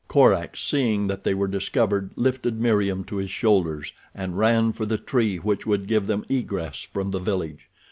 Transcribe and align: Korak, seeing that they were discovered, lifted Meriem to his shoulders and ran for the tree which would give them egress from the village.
Korak, 0.07 0.57
seeing 0.57 1.05
that 1.09 1.23
they 1.23 1.35
were 1.35 1.47
discovered, 1.47 2.09
lifted 2.15 2.59
Meriem 2.59 3.03
to 3.03 3.17
his 3.17 3.29
shoulders 3.29 3.93
and 4.15 4.35
ran 4.35 4.71
for 4.71 4.87
the 4.87 4.97
tree 4.97 5.37
which 5.37 5.67
would 5.67 5.85
give 5.85 6.07
them 6.07 6.25
egress 6.27 6.81
from 6.81 7.11
the 7.11 7.19
village. 7.19 7.69